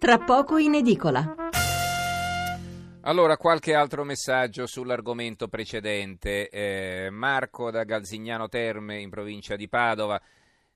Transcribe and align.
tra 0.00 0.16
poco 0.16 0.56
in 0.56 0.72
edicola. 0.76 1.34
Allora, 3.02 3.36
qualche 3.36 3.74
altro 3.74 4.02
messaggio 4.02 4.66
sull'argomento 4.66 5.46
precedente. 5.46 6.48
Eh, 6.48 7.10
Marco 7.10 7.70
da 7.70 7.84
Galzignano 7.84 8.48
Terme, 8.48 8.98
in 8.98 9.10
provincia 9.10 9.56
di 9.56 9.68
Padova. 9.68 10.18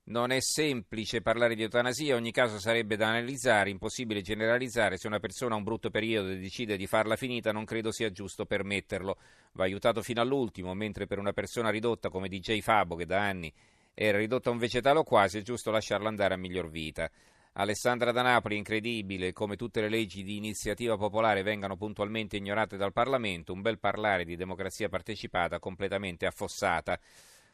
Non 0.05 0.29
è 0.29 0.39
semplice 0.41 1.23
parlare 1.23 1.55
di 1.55 1.63
eutanasia, 1.63 2.15
ogni 2.15 2.31
caso 2.31 2.59
sarebbe 2.59 2.97
da 2.97 3.07
analizzare, 3.07 3.71
impossibile 3.71 4.21
generalizzare. 4.21 4.97
Se 4.97 5.07
una 5.07 5.19
persona 5.19 5.55
ha 5.55 5.57
un 5.57 5.63
brutto 5.63 5.89
periodo 5.89 6.29
e 6.29 6.37
decide 6.37 6.77
di 6.77 6.85
farla 6.85 7.15
finita, 7.15 7.51
non 7.51 7.65
credo 7.65 7.91
sia 7.91 8.11
giusto 8.11 8.45
permetterlo. 8.45 9.17
Va 9.53 9.63
aiutato 9.63 10.03
fino 10.03 10.21
all'ultimo, 10.21 10.75
mentre 10.75 11.07
per 11.07 11.17
una 11.17 11.33
persona 11.33 11.71
ridotta 11.71 12.09
come 12.09 12.29
DJ 12.29 12.59
Fabo, 12.59 12.95
che 12.95 13.07
da 13.07 13.21
anni 13.21 13.51
era 13.95 14.19
ridotta 14.19 14.49
a 14.49 14.51
un 14.53 14.59
vegetale 14.59 14.99
o 14.99 15.03
quasi, 15.03 15.39
è 15.39 15.41
giusto 15.41 15.71
lasciarla 15.71 16.09
andare 16.09 16.35
a 16.35 16.37
miglior 16.37 16.69
vita. 16.69 17.09
Alessandra 17.57 18.11
da 18.11 18.21
Napoli, 18.21 18.57
incredibile 18.57 19.31
come 19.31 19.55
tutte 19.55 19.79
le 19.79 19.87
leggi 19.87 20.23
di 20.23 20.35
iniziativa 20.35 20.97
popolare 20.97 21.41
vengano 21.41 21.77
puntualmente 21.77 22.35
ignorate 22.35 22.75
dal 22.75 22.91
Parlamento, 22.91 23.53
un 23.53 23.61
bel 23.61 23.79
parlare 23.79 24.25
di 24.25 24.35
democrazia 24.35 24.89
partecipata 24.89 25.57
completamente 25.57 26.25
affossata. 26.25 26.99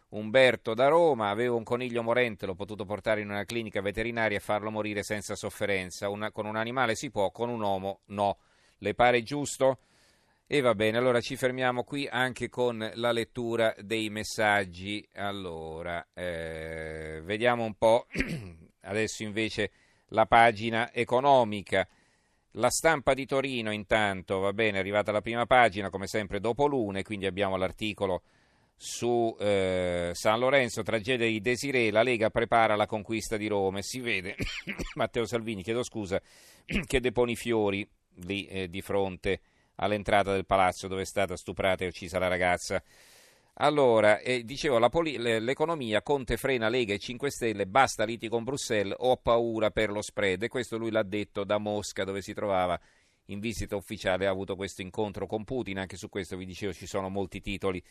Umberto 0.10 0.74
da 0.74 0.88
Roma, 0.88 1.30
avevo 1.30 1.56
un 1.56 1.64
coniglio 1.64 2.02
morente, 2.02 2.48
l'ho 2.48 2.56
potuto 2.56 2.84
portare 2.84 3.22
in 3.22 3.30
una 3.30 3.44
clinica 3.44 3.80
veterinaria 3.82 4.38
e 4.38 4.42
farlo 4.42 4.72
morire 4.72 5.04
senza 5.04 5.36
sofferenza. 5.36 6.10
Una, 6.10 6.32
con 6.32 6.48
un 6.48 6.56
animale 6.56 6.96
si 6.96 7.12
può, 7.12 7.30
con 7.30 7.50
un 7.50 7.62
uomo 7.62 8.00
no. 8.08 8.40
Le 8.80 8.96
pare 8.96 9.22
giusto? 9.22 9.82
E 10.48 10.62
va 10.62 10.74
bene, 10.74 10.98
allora 10.98 11.22
ci 11.22 11.36
fermiamo 11.36 11.84
qui 11.84 12.08
anche 12.12 12.50
con 12.50 12.92
la 12.96 13.12
lettura 13.12 13.76
dei 13.78 14.10
messaggi. 14.10 15.08
Allora, 15.14 16.04
eh, 16.16 17.22
vediamo 17.24 17.64
un 17.64 17.76
po', 17.76 18.08
adesso 18.82 19.22
invece 19.22 19.72
la 20.12 20.26
pagina 20.26 20.94
economica. 20.94 21.88
La 22.56 22.70
stampa 22.70 23.14
di 23.14 23.26
Torino 23.26 23.72
intanto, 23.72 24.40
va 24.40 24.54
bene, 24.54 24.78
è 24.78 24.80
arrivata 24.80 25.12
la 25.12 25.22
prima 25.22 25.46
pagina, 25.46 25.90
come 25.90 26.08
sempre 26.08 26.40
dopo 26.40 26.68
l'une, 26.68 27.04
quindi 27.04 27.26
abbiamo 27.26 27.56
l'articolo 27.56 28.24
su 28.76 29.36
eh, 29.40 30.10
San 30.14 30.40
Lorenzo, 30.40 30.82
tragedia 30.82 31.28
di 31.28 31.40
Desiree, 31.40 31.92
la 31.92 32.02
Lega 32.02 32.32
prepara 32.32 32.76
la 32.76 32.88
conquista 32.88 33.38
di 33.38 33.48
Roma 33.48 33.78
e 33.78 33.84
si 33.84 34.00
vede 34.00 34.36
Matteo 34.96 35.26
Salvini, 35.26 35.62
chiedo 35.62 35.84
scusa, 35.84 36.20
che 36.88 37.00
depone 37.00 37.32
i 37.32 37.36
fiori 37.36 37.88
lì 38.26 38.48
eh, 38.48 38.68
di 38.70 38.82
fronte 38.82 39.40
all'entrata 39.76 40.34
del 40.34 40.46
palazzo 40.46 40.88
dove 40.88 41.04
è 41.04 41.06
stata 41.06 41.38
stuprata 41.38 41.84
e 41.84 41.88
uccisa 41.88 42.20
la 42.20 42.28
ragazza. 42.28 42.82
Allora, 43.56 44.20
eh, 44.20 44.44
dicevo, 44.44 44.88
poli- 44.90 45.18
l'economia, 45.18 46.02
Conte 46.02 46.38
frena 46.38 46.70
Lega 46.70 46.94
e 46.94 47.00
5 47.00 47.30
Stelle, 47.30 47.68
basta 47.68 48.06
liti 48.06 48.28
con 48.28 48.44
Bruxelles, 48.44 48.96
ho 48.98 49.18
paura 49.18 49.72
per 49.72 49.92
lo 49.92 50.02
spread. 50.02 50.44
E 50.44 50.48
questo 50.48 50.78
lui 50.78 50.90
l'ha 50.90 51.04
detto 51.04 51.44
da 51.44 51.58
Mosca, 51.58 52.04
dove 52.04 52.22
si 52.22 52.34
trovava 52.34 52.80
in 53.26 53.40
visita 53.40 53.76
ufficiale, 53.76 54.26
ha 54.26 54.32
avuto 54.32 54.56
questo 54.56 54.82
incontro 54.82 55.28
con 55.28 55.44
Putin, 55.44 55.80
anche 55.80 55.98
su 55.98 56.10
questo 56.10 56.38
vi 56.38 56.46
dicevo 56.46 56.74
ci 56.74 56.88
sono 56.88 57.10
molti 57.10 57.40
titoli 57.42 57.84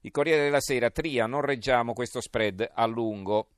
il 0.00 0.10
Corriere 0.10 0.44
della 0.44 0.60
Sera, 0.60 0.90
Tria, 0.90 1.26
non 1.26 1.40
reggiamo 1.40 1.92
questo 1.92 2.20
spread 2.20 2.70
a 2.72 2.86
lungo. 2.86 3.48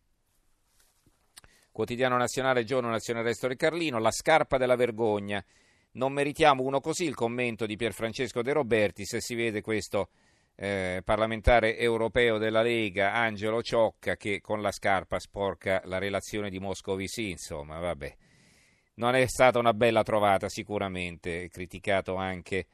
Quotidiano 1.70 2.16
Nazionale, 2.16 2.64
Giorno 2.64 2.88
Nazionale 2.88 3.28
Resto 3.28 3.48
del 3.48 3.56
Carlino, 3.56 3.98
la 3.98 4.10
scarpa 4.10 4.56
della 4.56 4.76
vergogna. 4.76 5.44
Non 5.92 6.12
meritiamo 6.12 6.62
uno 6.62 6.80
così, 6.80 7.04
il 7.04 7.14
commento 7.14 7.66
di 7.66 7.76
Pierfrancesco 7.76 8.42
De 8.42 8.52
Roberti, 8.52 9.04
se 9.04 9.20
si 9.20 9.34
vede 9.34 9.60
questo 9.60 10.10
eh, 10.56 11.02
parlamentare 11.04 11.78
europeo 11.78 12.38
della 12.38 12.62
Lega, 12.62 13.12
Angelo 13.12 13.62
Ciocca, 13.62 14.16
che 14.16 14.40
con 14.40 14.62
la 14.62 14.72
scarpa 14.72 15.18
sporca 15.18 15.82
la 15.84 15.98
relazione 15.98 16.50
di 16.50 16.58
Moscovici, 16.58 17.30
insomma, 17.30 17.78
vabbè. 17.78 18.16
Non 18.94 19.14
è 19.14 19.26
stata 19.26 19.58
una 19.58 19.74
bella 19.74 20.02
trovata 20.02 20.48
sicuramente, 20.48 21.50
criticato 21.50 22.14
anche 22.14 22.66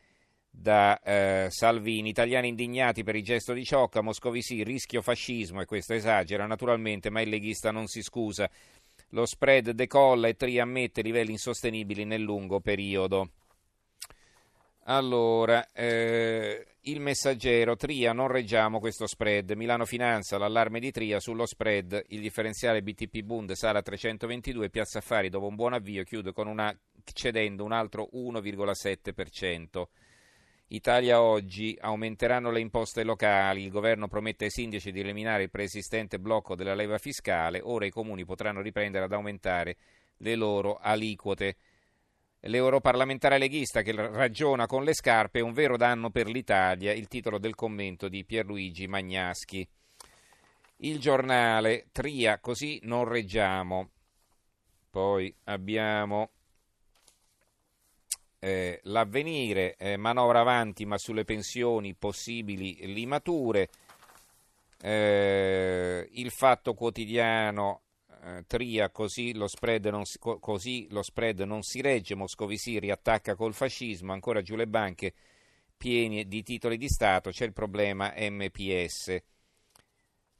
da 0.48 1.00
eh, 1.00 1.46
Salvini. 1.50 2.10
Italiani 2.10 2.48
indignati 2.48 3.02
per 3.02 3.16
il 3.16 3.24
gesto 3.24 3.52
di 3.52 3.64
Ciocca, 3.64 4.02
Moscovici, 4.02 4.62
rischio 4.62 5.02
fascismo, 5.02 5.60
e 5.60 5.64
questo 5.64 5.94
esagera 5.94 6.46
naturalmente, 6.46 7.10
ma 7.10 7.20
il 7.20 7.28
leghista 7.28 7.72
non 7.72 7.88
si 7.88 8.02
scusa. 8.02 8.48
Lo 9.08 9.26
spread 9.26 9.70
decolla 9.70 10.28
e 10.28 10.36
Tri 10.36 10.60
ammette 10.60 11.02
livelli 11.02 11.32
insostenibili 11.32 12.04
nel 12.04 12.22
lungo 12.22 12.60
periodo. 12.60 13.30
Allora, 14.84 15.70
eh, 15.72 16.66
il 16.82 17.00
messaggero, 17.00 17.76
Tria, 17.76 18.12
non 18.12 18.26
reggiamo 18.26 18.80
questo 18.80 19.06
spread. 19.06 19.52
Milano 19.52 19.84
Finanza, 19.84 20.38
l'allarme 20.38 20.80
di 20.80 20.90
Tria 20.90 21.20
sullo 21.20 21.46
spread. 21.46 22.06
Il 22.08 22.20
differenziale 22.20 22.82
BTP 22.82 23.20
Bund 23.20 23.52
sale 23.52 23.78
a 23.78 23.82
322. 23.82 24.70
Piazza 24.70 24.98
Affari, 24.98 25.28
dopo 25.28 25.46
un 25.46 25.54
buon 25.54 25.74
avvio, 25.74 26.02
chiude 26.02 26.32
una, 26.34 26.76
cedendo 27.12 27.62
un 27.62 27.70
altro 27.70 28.08
1,7%. 28.12 29.84
Italia 30.72 31.20
oggi 31.22 31.76
aumenteranno 31.78 32.50
le 32.50 32.60
imposte 32.60 33.04
locali, 33.04 33.62
il 33.62 33.70
governo 33.70 34.08
promette 34.08 34.44
ai 34.44 34.50
sindaci 34.50 34.90
di 34.90 35.00
eliminare 35.00 35.42
il 35.42 35.50
preesistente 35.50 36.18
blocco 36.18 36.54
della 36.54 36.74
leva 36.74 36.96
fiscale, 36.96 37.60
ora 37.62 37.84
i 37.84 37.90
comuni 37.90 38.24
potranno 38.24 38.62
riprendere 38.62 39.04
ad 39.04 39.12
aumentare 39.12 39.76
le 40.16 40.34
loro 40.34 40.78
aliquote. 40.80 41.56
L'europarlamentare 42.46 43.38
leghista 43.38 43.82
che 43.82 43.92
ragiona 43.94 44.66
con 44.66 44.82
le 44.82 44.94
scarpe 44.94 45.38
è 45.38 45.42
un 45.42 45.52
vero 45.52 45.76
danno 45.76 46.10
per 46.10 46.26
l'Italia, 46.26 46.92
il 46.92 47.06
titolo 47.06 47.38
del 47.38 47.54
commento 47.54 48.08
di 48.08 48.24
Pierluigi 48.24 48.88
Magnaschi. 48.88 49.68
Il 50.78 50.98
giornale 50.98 51.86
Tria, 51.92 52.40
così 52.40 52.80
non 52.82 53.04
reggiamo. 53.04 53.90
Poi 54.90 55.32
abbiamo 55.44 56.30
eh, 58.40 58.80
l'avvenire, 58.84 59.76
eh, 59.76 59.96
manovra 59.96 60.40
avanti 60.40 60.84
ma 60.84 60.98
sulle 60.98 61.22
pensioni 61.22 61.94
possibili 61.94 62.92
limature, 62.92 63.68
eh, 64.82 66.08
il 66.10 66.30
fatto 66.32 66.74
quotidiano 66.74 67.82
eh, 68.24 68.44
tria 68.46 68.90
così 68.90 69.34
lo, 69.34 69.48
si, 69.48 70.18
così 70.18 70.86
lo, 70.90 71.02
spread 71.02 71.40
non 71.40 71.62
si 71.62 71.80
regge, 71.80 72.14
Moscovici 72.14 72.78
riattacca 72.78 73.34
col 73.34 73.54
fascismo, 73.54 74.12
ancora 74.12 74.42
giù 74.42 74.54
le 74.54 74.66
banche 74.66 75.12
piene 75.76 76.24
di 76.26 76.44
titoli 76.44 76.76
di 76.76 76.88
Stato, 76.88 77.30
c'è 77.30 77.44
il 77.44 77.52
problema 77.52 78.14
MPS. 78.16 79.20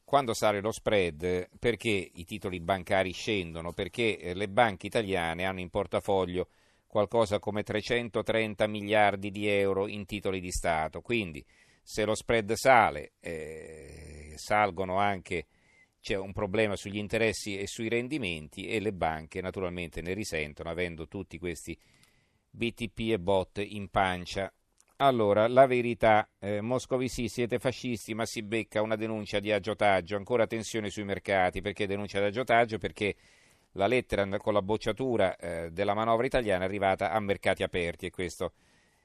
Quando 0.04 0.34
sale 0.34 0.60
lo 0.60 0.70
spread, 0.70 1.48
perché 1.58 2.10
i 2.14 2.24
titoli 2.24 2.60
bancari 2.60 3.12
scendono? 3.12 3.72
Perché 3.72 4.18
eh, 4.18 4.34
le 4.34 4.48
banche 4.48 4.86
italiane 4.86 5.44
hanno 5.44 5.60
in 5.60 5.70
portafoglio 5.70 6.48
qualcosa 6.86 7.38
come 7.38 7.62
330 7.62 8.66
miliardi 8.66 9.30
di 9.30 9.48
euro 9.48 9.88
in 9.88 10.04
titoli 10.04 10.38
di 10.38 10.52
Stato. 10.52 11.00
Quindi 11.00 11.44
se 11.82 12.04
lo 12.04 12.14
spread 12.14 12.52
sale, 12.52 13.14
eh, 13.18 14.34
salgono 14.36 14.98
anche, 14.98 15.46
c'è 16.02 16.16
un 16.16 16.32
problema 16.32 16.74
sugli 16.74 16.96
interessi 16.96 17.56
e 17.56 17.68
sui 17.68 17.88
rendimenti 17.88 18.66
e 18.66 18.80
le 18.80 18.92
banche 18.92 19.40
naturalmente 19.40 20.02
ne 20.02 20.14
risentono 20.14 20.68
avendo 20.68 21.06
tutti 21.06 21.38
questi 21.38 21.78
BTP 22.50 22.98
e 23.12 23.18
bot 23.20 23.58
in 23.64 23.88
pancia. 23.88 24.52
Allora, 24.96 25.46
la 25.46 25.66
verità, 25.66 26.28
eh, 26.40 26.60
Moscovici 26.60 27.28
siete 27.28 27.60
fascisti 27.60 28.14
ma 28.14 28.26
si 28.26 28.42
becca 28.42 28.82
una 28.82 28.96
denuncia 28.96 29.38
di 29.38 29.52
agiotaggio, 29.52 30.16
ancora 30.16 30.46
tensione 30.48 30.90
sui 30.90 31.04
mercati, 31.04 31.60
perché 31.60 31.86
denuncia 31.86 32.18
di 32.18 32.26
agiotaggio? 32.26 32.78
Perché 32.78 33.14
la 33.72 33.86
lettera 33.86 34.26
con 34.38 34.52
la 34.52 34.62
bocciatura 34.62 35.36
eh, 35.36 35.70
della 35.70 35.94
manovra 35.94 36.26
italiana 36.26 36.64
è 36.64 36.66
arrivata 36.66 37.12
a 37.12 37.20
mercati 37.20 37.62
aperti 37.62 38.06
e 38.06 38.10
questo 38.10 38.52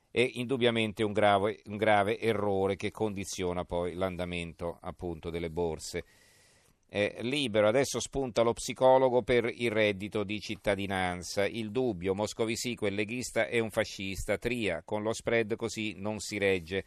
è 0.09 0.27
indubbiamente 0.33 1.03
un 1.03 1.13
grave, 1.13 1.61
un 1.65 1.77
grave 1.77 2.19
errore 2.19 2.75
che 2.75 2.89
condiziona 2.89 3.65
poi 3.65 3.93
l'andamento 3.93 4.79
appunto 4.81 5.29
delle 5.29 5.51
borse. 5.51 6.03
Eh, 6.89 7.17
libero, 7.19 7.67
adesso 7.67 7.99
spunta 7.99 8.43
lo 8.43 8.53
psicologo 8.53 9.21
per 9.21 9.51
il 9.53 9.71
reddito 9.71 10.23
di 10.23 10.39
cittadinanza. 10.39 11.45
Il 11.45 11.71
dubbio, 11.71 12.15
Moscovici, 12.15 12.75
quel 12.75 12.95
leghista 12.95 13.47
è 13.47 13.59
un 13.59 13.71
fascista. 13.71 14.37
Tria, 14.37 14.81
con 14.85 15.03
lo 15.03 15.11
spread 15.11 15.55
così 15.55 15.95
non 15.97 16.19
si 16.19 16.37
regge. 16.37 16.85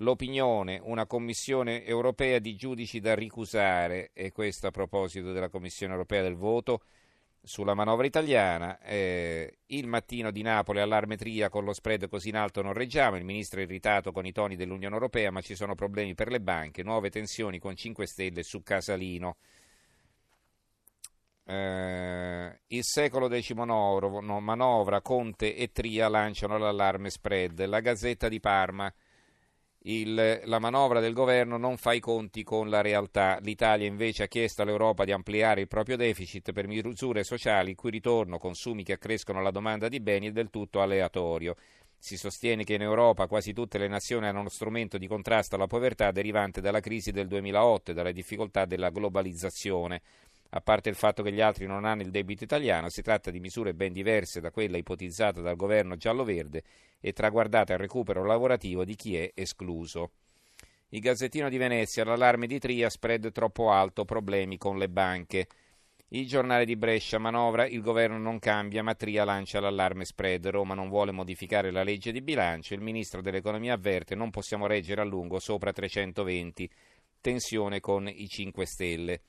L'opinione, 0.00 0.78
una 0.82 1.06
commissione 1.06 1.84
europea 1.84 2.38
di 2.38 2.54
giudici 2.54 3.00
da 3.00 3.14
ricusare, 3.14 4.10
e 4.12 4.30
questo 4.30 4.66
a 4.66 4.70
proposito 4.70 5.32
della 5.32 5.48
commissione 5.48 5.92
europea 5.94 6.22
del 6.22 6.36
voto, 6.36 6.82
sulla 7.46 7.74
manovra 7.74 8.06
italiana. 8.06 8.80
Eh, 8.80 9.58
il 9.66 9.86
mattino 9.86 10.32
di 10.32 10.42
Napoli, 10.42 10.80
allarmetria 10.80 11.48
con 11.48 11.64
lo 11.64 11.72
spread 11.72 12.08
così 12.08 12.30
in 12.30 12.36
alto 12.36 12.60
non 12.60 12.72
reggiamo. 12.72 13.16
Il 13.16 13.24
ministro 13.24 13.60
è 13.60 13.62
irritato 13.62 14.10
con 14.10 14.26
i 14.26 14.32
toni 14.32 14.56
dell'Unione 14.56 14.94
Europea, 14.94 15.30
ma 15.30 15.40
ci 15.40 15.54
sono 15.54 15.76
problemi 15.76 16.14
per 16.14 16.28
le 16.28 16.40
banche. 16.40 16.82
Nuove 16.82 17.08
tensioni 17.08 17.60
con 17.60 17.76
5 17.76 18.06
Stelle 18.06 18.42
su 18.42 18.62
Casalino. 18.64 19.36
Eh, 21.44 22.60
il 22.66 22.82
secolo 22.82 23.28
XIX 23.28 23.54
no, 23.54 24.40
manovra, 24.40 25.00
Conte 25.00 25.54
e 25.54 25.70
Tria 25.70 26.08
lanciano 26.08 26.58
l'allarme 26.58 27.10
spread. 27.10 27.64
La 27.64 27.78
Gazzetta 27.78 28.28
di 28.28 28.40
Parma. 28.40 28.92
Il, 29.88 30.40
la 30.44 30.58
manovra 30.58 31.00
del 31.00 31.12
governo 31.12 31.56
non 31.56 31.76
fa 31.76 31.92
i 31.92 32.00
conti 32.00 32.42
con 32.42 32.68
la 32.68 32.80
realtà. 32.80 33.38
L'Italia 33.42 33.86
invece 33.86 34.24
ha 34.24 34.26
chiesto 34.26 34.62
all'Europa 34.62 35.04
di 35.04 35.12
ampliare 35.12 35.60
il 35.60 35.68
proprio 35.68 35.96
deficit 35.96 36.52
per 36.52 36.66
misure 36.66 37.22
sociali 37.22 37.70
il 37.70 37.76
cui 37.76 37.90
ritorno, 37.90 38.38
consumi 38.38 38.82
che 38.82 38.94
accrescono 38.94 39.42
la 39.42 39.50
domanda 39.50 39.88
di 39.88 40.00
beni, 40.00 40.28
è 40.28 40.32
del 40.32 40.50
tutto 40.50 40.80
aleatorio. 40.80 41.54
Si 41.98 42.16
sostiene 42.16 42.64
che 42.64 42.74
in 42.74 42.82
Europa 42.82 43.26
quasi 43.26 43.52
tutte 43.52 43.78
le 43.78 43.88
nazioni 43.88 44.26
hanno 44.26 44.40
uno 44.40 44.48
strumento 44.48 44.98
di 44.98 45.06
contrasto 45.06 45.54
alla 45.54 45.66
povertà 45.66 46.10
derivante 46.10 46.60
dalla 46.60 46.80
crisi 46.80 47.10
del 47.10 47.26
2008 47.26 47.90
e 47.90 47.94
dalle 47.94 48.12
difficoltà 48.12 48.64
della 48.64 48.90
globalizzazione. 48.90 50.02
A 50.56 50.62
parte 50.62 50.88
il 50.88 50.94
fatto 50.94 51.22
che 51.22 51.32
gli 51.32 51.42
altri 51.42 51.66
non 51.66 51.84
hanno 51.84 52.00
il 52.00 52.10
debito 52.10 52.42
italiano, 52.42 52.88
si 52.88 53.02
tratta 53.02 53.30
di 53.30 53.40
misure 53.40 53.74
ben 53.74 53.92
diverse 53.92 54.40
da 54.40 54.50
quella 54.50 54.78
ipotizzata 54.78 55.42
dal 55.42 55.54
governo 55.54 55.96
giallo-verde 55.96 56.62
e 56.98 57.12
traguardate 57.12 57.74
al 57.74 57.78
recupero 57.78 58.24
lavorativo 58.24 58.82
di 58.82 58.94
chi 58.94 59.18
è 59.18 59.32
escluso. 59.34 60.12
Il 60.88 61.00
Gazzettino 61.00 61.50
di 61.50 61.58
Venezia, 61.58 62.04
l'allarme 62.04 62.46
di 62.46 62.58
Tria, 62.58 62.88
spread 62.88 63.32
troppo 63.32 63.70
alto, 63.70 64.06
problemi 64.06 64.56
con 64.56 64.78
le 64.78 64.88
banche. 64.88 65.46
Il 66.08 66.26
giornale 66.26 66.64
di 66.64 66.76
Brescia, 66.76 67.18
manovra, 67.18 67.66
il 67.66 67.82
governo 67.82 68.16
non 68.16 68.38
cambia, 68.38 68.82
ma 68.82 68.94
Tria 68.94 69.24
lancia 69.24 69.60
l'allarme 69.60 70.06
spread. 70.06 70.46
Roma 70.46 70.72
non 70.72 70.88
vuole 70.88 71.12
modificare 71.12 71.70
la 71.70 71.82
legge 71.82 72.12
di 72.12 72.22
bilancio, 72.22 72.72
il 72.72 72.80
ministro 72.80 73.20
dell'economia 73.20 73.74
avverte 73.74 74.14
non 74.14 74.30
possiamo 74.30 74.66
reggere 74.66 75.02
a 75.02 75.04
lungo 75.04 75.38
sopra 75.38 75.70
320. 75.70 76.70
Tensione 77.20 77.78
con 77.80 78.08
i 78.08 78.26
5 78.26 78.64
Stelle. 78.64 79.20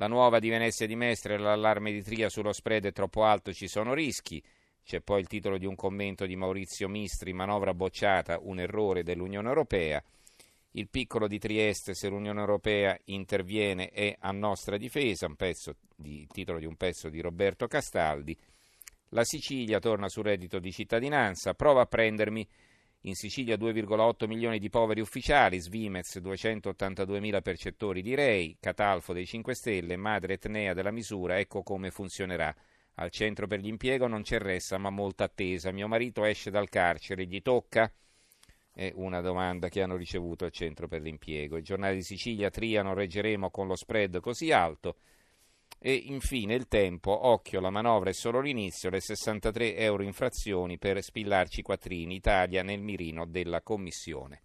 La 0.00 0.06
nuova 0.06 0.38
di 0.38 0.48
Venezia 0.48 0.86
di 0.86 0.94
Mestre, 0.94 1.38
l'allarme 1.38 1.90
di 1.90 2.04
Tria 2.04 2.28
sullo 2.28 2.52
spread 2.52 2.86
è 2.86 2.92
troppo 2.92 3.24
alto, 3.24 3.52
ci 3.52 3.66
sono 3.66 3.94
rischi. 3.94 4.40
C'è 4.84 5.00
poi 5.00 5.18
il 5.18 5.26
titolo 5.26 5.58
di 5.58 5.66
un 5.66 5.74
commento 5.74 6.24
di 6.24 6.36
Maurizio 6.36 6.88
Mistri, 6.88 7.32
manovra 7.32 7.74
bocciata, 7.74 8.38
un 8.40 8.60
errore 8.60 9.02
dell'Unione 9.02 9.48
Europea. 9.48 10.00
Il 10.72 10.86
piccolo 10.88 11.26
di 11.26 11.40
Trieste, 11.40 11.94
se 11.94 12.08
l'Unione 12.08 12.38
Europea 12.38 12.96
interviene, 13.06 13.88
è 13.90 14.14
a 14.20 14.30
nostra 14.30 14.76
difesa, 14.76 15.26
un 15.26 15.34
pezzo 15.34 15.74
di, 15.96 16.28
titolo 16.30 16.60
di 16.60 16.66
un 16.66 16.76
pezzo 16.76 17.08
di 17.08 17.20
Roberto 17.20 17.66
Castaldi. 17.66 18.38
La 19.08 19.24
Sicilia 19.24 19.80
torna 19.80 20.08
sul 20.08 20.24
reddito 20.24 20.60
di 20.60 20.70
cittadinanza, 20.70 21.54
prova 21.54 21.80
a 21.80 21.86
prendermi 21.86 22.46
in 23.02 23.14
Sicilia 23.14 23.56
2,8 23.56 24.26
milioni 24.26 24.58
di 24.58 24.70
poveri 24.70 25.00
ufficiali, 25.00 25.60
Svimez 25.60 26.18
282 26.18 27.20
mila 27.20 27.40
percettori 27.40 28.02
di 28.02 28.14
Rei, 28.14 28.56
Catalfo 28.58 29.12
dei 29.12 29.24
5 29.24 29.54
Stelle, 29.54 29.96
madre 29.96 30.34
etnea 30.34 30.74
della 30.74 30.90
misura, 30.90 31.38
ecco 31.38 31.62
come 31.62 31.90
funzionerà. 31.90 32.54
Al 32.94 33.10
centro 33.10 33.46
per 33.46 33.60
l'impiego 33.60 34.08
non 34.08 34.22
c'è 34.22 34.38
ressa 34.38 34.76
ma 34.76 34.90
molta 34.90 35.24
attesa. 35.24 35.70
Mio 35.70 35.86
marito 35.86 36.24
esce 36.24 36.50
dal 36.50 36.68
carcere, 36.68 37.26
gli 37.26 37.40
tocca? 37.40 37.92
È 38.72 38.90
una 38.94 39.20
domanda 39.20 39.68
che 39.68 39.82
hanno 39.82 39.96
ricevuto 39.96 40.44
al 40.44 40.50
centro 40.50 40.88
per 40.88 41.02
l'impiego. 41.02 41.56
Il 41.56 41.64
giornale 41.64 41.94
di 41.94 42.02
Sicilia, 42.02 42.50
Tria, 42.50 42.82
non 42.82 42.94
reggeremo 42.94 43.50
con 43.50 43.68
lo 43.68 43.76
spread 43.76 44.18
così 44.18 44.50
alto. 44.50 44.96
E 45.80 45.94
infine 45.94 46.54
il 46.54 46.66
tempo, 46.66 47.26
occhio, 47.26 47.60
la 47.60 47.70
manovra 47.70 48.10
è 48.10 48.12
solo 48.12 48.40
l'inizio, 48.40 48.90
le 48.90 49.00
63 49.00 49.76
euro 49.76 50.02
infrazioni 50.02 50.76
per 50.76 51.02
spillarci 51.02 51.62
quattrini, 51.62 52.16
Italia 52.16 52.62
nel 52.62 52.80
mirino 52.80 53.26
della 53.26 53.62
Commissione. 53.62 54.42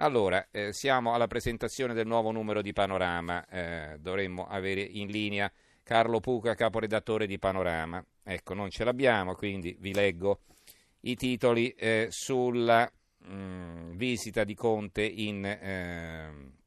Allora, 0.00 0.48
eh, 0.50 0.72
siamo 0.72 1.14
alla 1.14 1.26
presentazione 1.26 1.94
del 1.94 2.06
nuovo 2.06 2.32
numero 2.32 2.60
di 2.60 2.72
Panorama, 2.72 3.46
eh, 3.48 3.98
dovremmo 4.00 4.46
avere 4.46 4.80
in 4.80 5.08
linea 5.08 5.50
Carlo 5.82 6.20
Puca, 6.20 6.54
caporedattore 6.54 7.26
di 7.26 7.38
Panorama. 7.38 8.04
Ecco, 8.22 8.54
non 8.54 8.68
ce 8.70 8.84
l'abbiamo, 8.84 9.34
quindi 9.34 9.76
vi 9.80 9.94
leggo 9.94 10.40
i 11.00 11.14
titoli 11.16 11.70
eh, 11.70 12.08
sulla 12.10 12.90
mh, 13.18 13.32
mm, 13.32 13.96
visita 13.96 14.44
di 14.44 14.54
Conte 14.54 15.02
in 15.02 15.44
eh, 15.44 16.57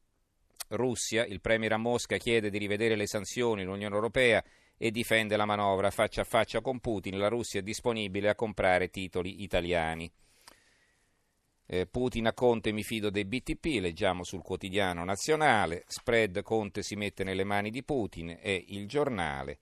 Russia, 0.72 1.26
il 1.26 1.42
Premier 1.42 1.74
a 1.74 1.78
Mosca 1.78 2.18
chiede 2.18 2.50
di 2.50 2.58
rivedere 2.58 2.96
le 2.96 3.08
sanzioni, 3.08 3.64
l'Unione 3.64 3.96
Europea 3.96 4.44
e 4.78 4.92
difende 4.92 5.38
la 5.38 5.46
manovra 5.46 5.92
faccia 5.92 6.22
a 6.22 6.26
faccia 6.26 6.62
con 6.62 6.80
Putin, 6.80 7.18
la 7.18 7.28
Russia 7.28 7.60
è 7.60 7.64
disponibile 7.64 8.30
a 8.30 8.36
comprare 8.36 8.90
titoli 8.90 9.44
italiani. 9.44 10.12
Eh, 11.68 11.86
Putin 11.86 12.28
a 12.28 12.34
Conte 12.34 12.72
mi 12.72 12.84
fido 12.84 13.10
dei 13.10 13.24
BTP, 13.24 13.80
leggiamo 13.80 14.24
sul 14.24 14.42
quotidiano 14.42 15.06
nazionale, 15.06 15.84
spread 15.88 16.42
Conte 16.42 16.84
si 16.84 16.96
mette 16.96 17.24
nelle 17.24 17.44
mani 17.44 17.70
di 17.70 17.84
Putin 17.84 18.38
è 18.40 18.64
il 18.68 18.88
giornale. 18.88 19.60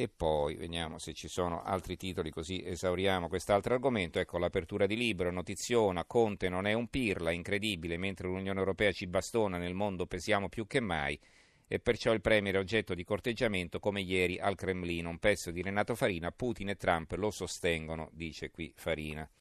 E 0.00 0.06
poi 0.06 0.54
vediamo 0.54 0.98
se 0.98 1.12
ci 1.12 1.26
sono 1.26 1.60
altri 1.64 1.96
titoli 1.96 2.30
così 2.30 2.62
esauriamo 2.64 3.26
quest'altro 3.26 3.74
argomento. 3.74 4.20
Ecco 4.20 4.38
l'apertura 4.38 4.86
di 4.86 4.96
libro, 4.96 5.32
notiziona, 5.32 6.04
Conte 6.04 6.48
non 6.48 6.68
è 6.68 6.72
un 6.72 6.86
pirla, 6.86 7.32
incredibile, 7.32 7.96
mentre 7.96 8.28
l'Unione 8.28 8.60
Europea 8.60 8.92
ci 8.92 9.08
bastona, 9.08 9.58
nel 9.58 9.74
mondo 9.74 10.06
pesiamo 10.06 10.48
più 10.48 10.68
che 10.68 10.78
mai 10.78 11.18
e 11.66 11.80
perciò 11.80 12.12
il 12.12 12.20
Premier 12.20 12.54
è 12.54 12.58
oggetto 12.58 12.94
di 12.94 13.02
corteggiamento 13.02 13.80
come 13.80 14.00
ieri 14.00 14.38
al 14.38 14.54
Cremlino. 14.54 15.08
Un 15.08 15.18
pezzo 15.18 15.50
di 15.50 15.62
Renato 15.62 15.96
Farina, 15.96 16.30
Putin 16.30 16.68
e 16.68 16.76
Trump 16.76 17.10
lo 17.16 17.32
sostengono, 17.32 18.08
dice 18.12 18.52
qui 18.52 18.72
Farina. 18.76 19.28